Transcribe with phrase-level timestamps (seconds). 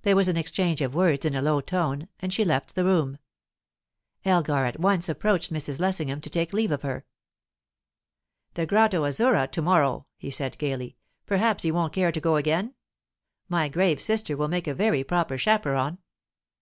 [0.00, 3.18] There was an exchange of words in a low tone, and she left the room.
[4.24, 5.78] Elgar at once approached Mrs.
[5.78, 7.04] Lessingham to take leave of her.
[8.54, 10.96] "The Grotta Azzurra to morrow," he said gaily.
[11.26, 12.76] "Perhaps you won't care to go again?
[13.50, 15.98] My grave sister will make a very proper chaperon."